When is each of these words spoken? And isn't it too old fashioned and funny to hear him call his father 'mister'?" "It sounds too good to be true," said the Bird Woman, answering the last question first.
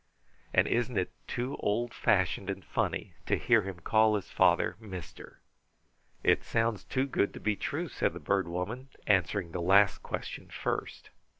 And 0.51 0.67
isn't 0.67 0.97
it 0.97 1.11
too 1.27 1.57
old 1.59 1.93
fashioned 1.93 2.49
and 2.49 2.65
funny 2.65 3.13
to 3.27 3.37
hear 3.37 3.61
him 3.61 3.81
call 3.81 4.15
his 4.15 4.31
father 4.31 4.75
'mister'?" 4.79 5.41
"It 6.23 6.43
sounds 6.43 6.83
too 6.83 7.05
good 7.05 7.35
to 7.35 7.39
be 7.39 7.55
true," 7.55 7.87
said 7.87 8.13
the 8.13 8.19
Bird 8.19 8.47
Woman, 8.47 8.89
answering 9.05 9.51
the 9.51 9.61
last 9.61 9.99
question 10.01 10.49
first. 10.49 11.11